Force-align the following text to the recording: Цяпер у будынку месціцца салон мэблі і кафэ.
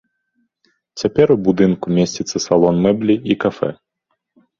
Цяпер 1.01 1.27
у 1.33 1.35
будынку 1.47 1.85
месціцца 1.97 2.41
салон 2.47 2.75
мэблі 2.87 3.15
і 3.33 3.37
кафэ. 3.45 3.71